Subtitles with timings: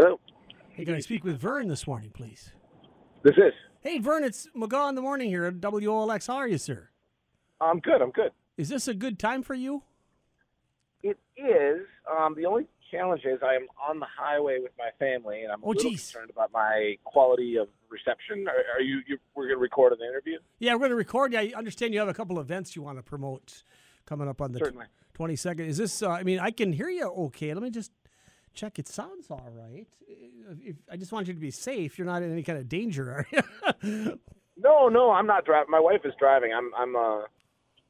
[0.00, 0.18] Hello.
[0.70, 2.52] Hey, can I speak with Vern this morning, please?
[3.22, 3.52] This is.
[3.82, 6.26] Hey, Vern, it's McGaw in the morning here at WOLX.
[6.26, 6.88] How are you, sir?
[7.60, 8.00] I'm good.
[8.00, 8.30] I'm good.
[8.56, 9.82] Is this a good time for you?
[11.02, 11.82] It is.
[12.10, 15.60] Um, the only challenge is I am on the highway with my family, and I'm
[15.62, 16.00] Oh, a little geez.
[16.10, 18.48] concerned about my quality of reception.
[18.48, 19.18] Are, are you, you?
[19.34, 20.38] We're going to record an interview.
[20.60, 21.34] Yeah, we're going to record.
[21.34, 23.64] Yeah, I understand you have a couple events you want to promote
[24.06, 24.72] coming up on the
[25.12, 25.66] twenty second.
[25.66, 26.02] Is this?
[26.02, 27.52] Uh, I mean, I can hear you okay.
[27.52, 27.92] Let me just
[28.54, 28.78] check.
[28.78, 29.86] It sounds all right.
[30.62, 31.98] If, I just want you to be safe.
[31.98, 33.26] You're not in any kind of danger, are
[33.82, 34.18] you?
[34.62, 35.70] No, no, I'm not driving.
[35.70, 36.52] My wife is driving.
[36.52, 36.70] I'm.
[36.76, 36.96] I'm.
[36.96, 37.22] Uh,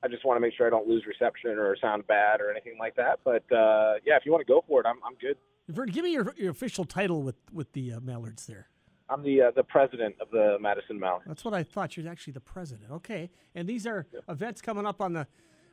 [0.00, 2.76] I just want to make sure I don't lose reception or sound bad or anything
[2.78, 3.20] like that.
[3.24, 4.98] But uh, yeah, if you want to go for it, I'm.
[5.04, 5.36] I'm good.
[5.68, 8.68] Vern, give me your, your official title with with the uh, Mallards there.
[9.08, 11.22] I'm the uh, the president of the Madison Mall.
[11.26, 11.96] That's what I thought.
[11.96, 12.90] You're actually the president.
[12.90, 13.30] Okay.
[13.54, 15.26] And these are events coming up on the.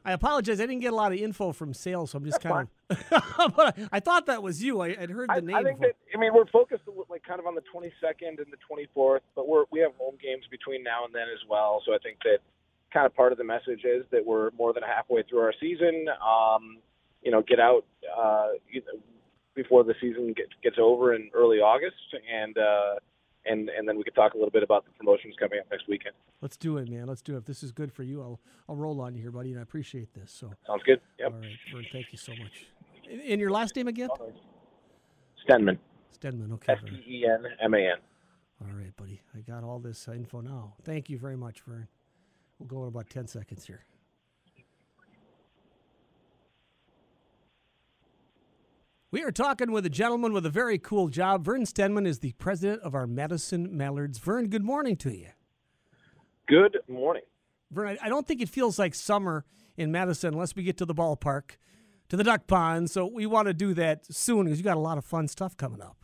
[0.05, 0.61] I apologize.
[0.61, 3.53] I didn't get a lot of info from sales, so I'm just kind of.
[3.55, 4.81] but I thought that was you.
[4.81, 5.55] I had heard the I, name.
[5.55, 5.93] I think before.
[6.11, 9.47] that I mean we're focused like kind of on the 22nd and the 24th, but
[9.47, 11.81] we're we have home games between now and then as well.
[11.85, 12.39] So I think that
[12.93, 16.05] kind of part of the message is that we're more than halfway through our season.
[16.23, 16.77] Um,
[17.23, 18.49] you know, get out uh,
[19.55, 21.95] before the season gets gets over in early August,
[22.31, 22.95] and uh,
[23.45, 25.87] and and then we could talk a little bit about the promotions coming up next
[25.87, 26.15] weekend.
[26.41, 27.07] Let's do it, man.
[27.07, 27.39] Let's do it.
[27.39, 29.63] If this is good for you, I'll I'll roll on you here, buddy, and I
[29.63, 30.31] appreciate this.
[30.31, 31.01] So, Sounds good.
[31.19, 31.33] Yep.
[31.33, 32.67] all right, Vern, thank you so much.
[33.29, 34.09] And- your last name again?
[35.47, 35.77] Stenman.
[36.19, 36.51] Stenman.
[36.53, 36.73] Okay.
[36.73, 36.79] S.
[36.85, 37.97] T E N M A N.
[38.61, 39.21] All right, buddy.
[39.35, 40.73] I got all this info now.
[40.83, 41.87] Thank you very much, Vern.
[42.57, 43.85] We'll go in about ten seconds here.
[49.15, 51.45] We are talking with a gentleman with a very cool job.
[51.45, 54.17] Vern Stenman is the president of our Madison Mallards.
[54.17, 55.29] Vern, good morning to you.
[56.49, 57.21] Good morning.
[57.71, 59.45] Vern, I I don't think it feels like summer
[59.77, 61.51] in Madison unless we get to the ballpark,
[62.09, 62.91] to the duck pond.
[62.91, 65.55] So we want to do that soon because you got a lot of fun stuff
[65.55, 66.03] coming up.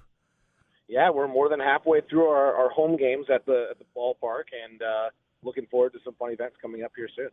[0.88, 4.46] yeah, we're more than halfway through our, our home games at the at the ballpark,
[4.64, 5.10] and uh,
[5.44, 7.32] looking forward to some fun events coming up here soon.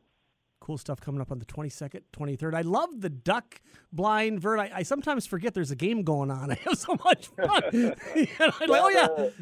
[0.60, 2.54] Cool stuff coming up on the 22nd, 23rd.
[2.54, 3.60] I love the duck
[3.92, 4.60] blind, Vern.
[4.60, 6.50] I, I sometimes forget there's a game going on.
[6.52, 7.62] I have so much fun.
[7.72, 9.06] I'm like, oh, yeah.
[9.06, 9.32] the,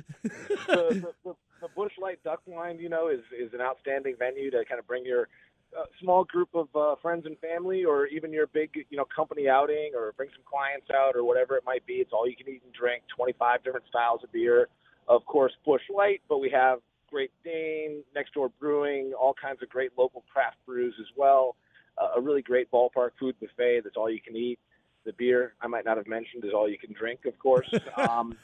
[0.69, 4.65] the, the, the Busch Light Duck Blind, you know, is is an outstanding venue to
[4.69, 5.29] kind of bring your
[5.77, 9.49] uh, small group of uh, friends and family, or even your big, you know, company
[9.49, 11.95] outing, or bring some clients out, or whatever it might be.
[11.95, 13.03] It's all you can eat and drink.
[13.15, 14.69] Twenty five different styles of beer,
[15.09, 16.81] of course, Busch Light, but we have
[17.17, 21.57] Great Dane, Next Door Brewing, all kinds of great local craft brews as well.
[21.97, 24.59] Uh, a really great ballpark food buffet that's all you can eat.
[25.07, 27.73] The beer I might not have mentioned is all you can drink, of course.
[27.97, 28.37] um,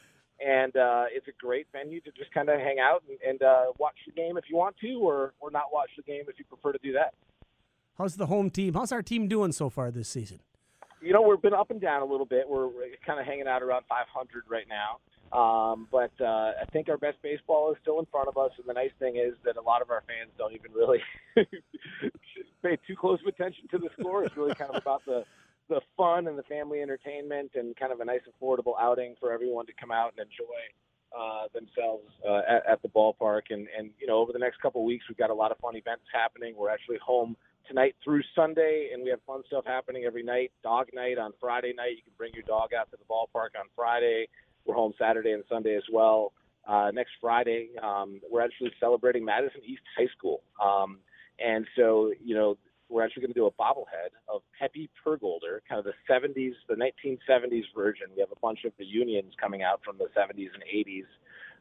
[0.43, 3.65] and uh, it's a great venue to just kind of hang out and, and uh,
[3.79, 6.47] watch the game if you want to, or or not watch the game if you
[6.47, 7.13] prefer to do that.
[7.99, 8.73] How's the home team?
[8.73, 10.41] How's our team doing so far this season?
[11.03, 12.49] You know, we've been up and down a little bit.
[12.49, 14.97] We're, we're kind of hanging out around 500 right now.
[15.33, 18.51] Um, but uh, I think our best baseball is still in front of us.
[18.59, 21.01] And the nice thing is that a lot of our fans don't even really
[22.63, 24.25] pay too close of attention to the score.
[24.25, 25.25] It's really kind of about the
[25.69, 29.65] the fun and the family entertainment and kind of a nice affordable outing for everyone
[29.65, 30.61] to come out and enjoy
[31.17, 33.43] uh, themselves uh, at, at the ballpark.
[33.51, 35.59] And, and you know, over the next couple of weeks, we've got a lot of
[35.59, 36.55] fun events happening.
[36.57, 40.53] We're actually home tonight through Sunday, and we have fun stuff happening every night.
[40.63, 41.97] Dog night on Friday night.
[41.97, 44.29] You can bring your dog out to the ballpark on Friday.
[44.65, 46.33] We're home Saturday and Sunday as well.
[46.67, 50.43] Uh, next Friday, um, we're actually celebrating Madison East High School.
[50.63, 50.99] Um,
[51.39, 52.57] and so, you know,
[52.89, 56.75] we're actually going to do a bobblehead of Pepe Pergolder, kind of the 70s, the
[56.75, 58.07] 1970s version.
[58.15, 61.07] We have a bunch of reunions coming out from the 70s and 80s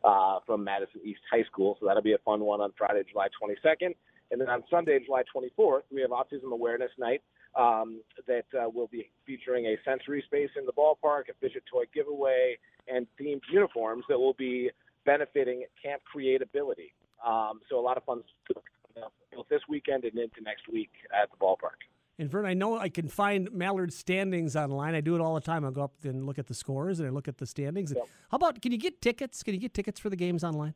[0.03, 1.77] uh, from Madison East High School.
[1.79, 3.95] So that'll be a fun one on Friday, July 22nd.
[4.31, 7.21] And then on Sunday, July 24th, we have Autism Awareness Night
[7.55, 11.83] um, that uh, will be featuring a sensory space in the ballpark, a fidget toy
[11.93, 12.57] giveaway,
[12.87, 14.69] and themed uniforms that will be
[15.05, 16.91] benefiting Camp Creatability.
[17.25, 18.23] Um, so a lot of fun
[19.33, 21.79] both this weekend and into next week at the ballpark.
[22.19, 24.93] And Vern, I know I can find Mallard standings online.
[24.93, 25.65] I do it all the time.
[25.65, 27.93] I go up and look at the scores and I look at the standings.
[27.95, 28.07] Yep.
[28.29, 29.41] How about can you get tickets?
[29.41, 30.75] Can you get tickets for the games online?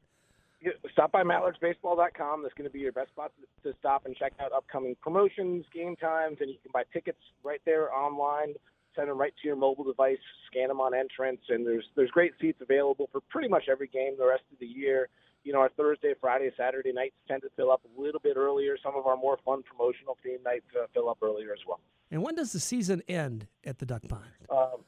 [0.96, 2.42] Stop by mallardsbaseball.com.
[2.42, 5.66] That's going to be your best spot to to stop and check out upcoming promotions,
[5.74, 8.54] game times, and you can buy tickets right there online.
[8.96, 12.32] Send them right to your mobile device, scan them on entrance, and there's there's great
[12.40, 15.10] seats available for pretty much every game the rest of the year.
[15.44, 18.78] You know, our Thursday, Friday, Saturday nights tend to fill up a little bit earlier.
[18.82, 21.82] Some of our more fun promotional theme nights uh, fill up earlier as well.
[22.10, 24.24] And when does the season end at the Duck Pond?
[24.50, 24.86] Um,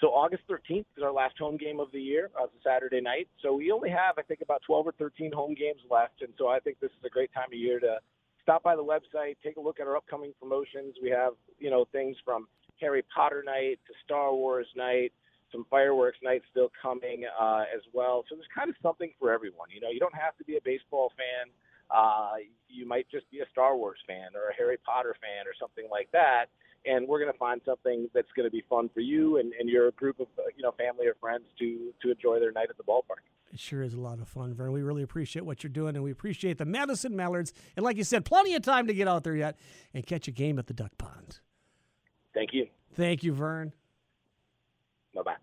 [0.00, 2.30] so August 13th is our last home game of the year.
[2.38, 3.28] Uh, it's a Saturday night.
[3.42, 6.22] So we only have, I think, about 12 or 13 home games left.
[6.22, 7.98] And so I think this is a great time of year to
[8.42, 10.94] stop by the website, take a look at our upcoming promotions.
[11.02, 12.48] We have, you know, things from
[12.80, 15.12] Harry Potter night to Star Wars night
[15.52, 18.24] some fireworks nights still coming uh, as well.
[18.28, 19.68] So there's kind of something for everyone.
[19.72, 21.50] You know, you don't have to be a baseball fan.
[21.90, 25.56] Uh, you might just be a Star Wars fan or a Harry Potter fan or
[25.58, 26.46] something like that.
[26.88, 29.68] And we're going to find something that's going to be fun for you and, and
[29.68, 32.76] your group of uh, you know family or friends to to enjoy their night at
[32.76, 33.22] the ballpark.
[33.52, 34.72] It sure is a lot of fun, Vern.
[34.72, 37.52] We really appreciate what you're doing, and we appreciate the Madison Mallards.
[37.76, 39.58] And like you said, plenty of time to get out there yet
[39.94, 41.40] and catch a game at the Duck Pond.
[42.34, 42.68] Thank you.
[42.94, 43.72] Thank you, Vern.
[45.14, 45.36] Bye bye.